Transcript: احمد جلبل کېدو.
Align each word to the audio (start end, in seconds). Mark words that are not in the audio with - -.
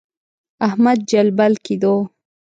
احمد 0.67 0.99
جلبل 1.09 1.53
کېدو. 1.65 1.95